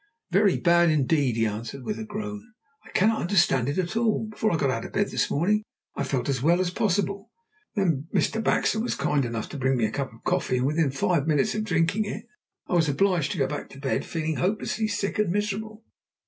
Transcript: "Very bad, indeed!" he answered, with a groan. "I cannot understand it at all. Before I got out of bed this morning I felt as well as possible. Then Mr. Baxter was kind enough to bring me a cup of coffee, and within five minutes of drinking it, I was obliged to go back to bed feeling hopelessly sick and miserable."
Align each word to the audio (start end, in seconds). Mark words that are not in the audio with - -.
"Very 0.31 0.57
bad, 0.57 0.89
indeed!" 0.89 1.35
he 1.35 1.45
answered, 1.45 1.83
with 1.83 1.99
a 1.99 2.03
groan. 2.03 2.53
"I 2.83 2.89
cannot 2.89 3.21
understand 3.21 3.69
it 3.69 3.77
at 3.77 3.95
all. 3.95 4.29
Before 4.31 4.51
I 4.51 4.57
got 4.57 4.71
out 4.71 4.83
of 4.83 4.93
bed 4.93 5.11
this 5.11 5.29
morning 5.29 5.61
I 5.95 6.03
felt 6.03 6.27
as 6.27 6.41
well 6.41 6.59
as 6.59 6.71
possible. 6.71 7.29
Then 7.75 8.07
Mr. 8.11 8.43
Baxter 8.43 8.79
was 8.79 8.95
kind 8.95 9.25
enough 9.25 9.47
to 9.49 9.59
bring 9.59 9.77
me 9.77 9.85
a 9.85 9.91
cup 9.91 10.11
of 10.11 10.23
coffee, 10.23 10.57
and 10.57 10.65
within 10.65 10.89
five 10.89 11.27
minutes 11.27 11.53
of 11.53 11.65
drinking 11.65 12.05
it, 12.05 12.23
I 12.67 12.73
was 12.73 12.89
obliged 12.89 13.31
to 13.33 13.37
go 13.37 13.45
back 13.45 13.69
to 13.69 13.79
bed 13.79 14.03
feeling 14.03 14.37
hopelessly 14.37 14.87
sick 14.87 15.19
and 15.19 15.29
miserable." 15.31 15.83